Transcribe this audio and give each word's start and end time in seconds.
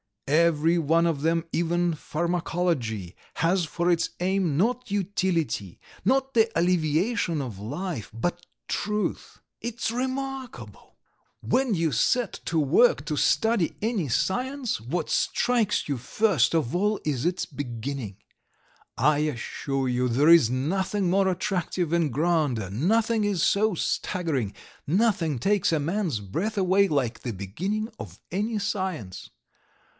Every 0.25 0.79
one 0.79 1.05
of 1.05 1.21
them, 1.21 1.43
even 1.51 1.93
pharmacology, 1.93 3.15
has 3.35 3.65
for 3.65 3.91
its 3.91 4.11
aim 4.19 4.57
not 4.57 4.89
utility, 4.89 5.79
not 6.05 6.33
the 6.33 6.49
alleviation 6.57 7.39
of 7.41 7.59
life, 7.59 8.09
but 8.13 8.45
truth. 8.67 9.41
It's 9.59 9.91
remarkable! 9.91 10.95
When 11.41 11.75
you 11.75 11.91
set 11.91 12.39
to 12.45 12.57
work 12.57 13.05
to 13.07 13.17
study 13.17 13.75
any 13.81 14.07
science, 14.07 14.79
what 14.79 15.09
strikes 15.09 15.87
you 15.89 15.97
first 15.97 16.55
of 16.55 16.75
all 16.75 16.99
is 17.05 17.25
its 17.25 17.45
beginning. 17.45 18.15
I 18.97 19.19
assure 19.19 19.87
you 19.89 20.07
there 20.07 20.29
is 20.29 20.49
nothing 20.49 21.09
more 21.11 21.27
attractive 21.27 21.93
and 21.93 22.11
grander, 22.11 22.71
nothing 22.71 23.23
is 23.25 23.43
so 23.43 23.75
staggering, 23.75 24.53
nothing 24.87 25.37
takes 25.37 25.71
a 25.73 25.79
man's 25.79 26.21
breath 26.21 26.57
away 26.57 26.87
like 26.87 27.19
the 27.19 27.33
beginning 27.33 27.89
of 27.99 28.19
any 28.31 28.57
science. 28.59 29.29